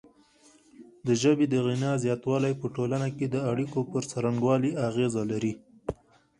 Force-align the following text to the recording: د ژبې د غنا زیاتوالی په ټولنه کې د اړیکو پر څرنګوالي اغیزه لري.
د 1.05 1.07
ژبې 1.21 1.45
د 1.49 1.55
غنا 1.65 1.91
زیاتوالی 2.03 2.53
په 2.61 2.67
ټولنه 2.75 3.07
کې 3.17 3.25
د 3.29 3.35
اړیکو 3.51 3.79
پر 3.91 4.03
څرنګوالي 4.11 4.71
اغیزه 4.87 5.23
لري. 5.31 5.53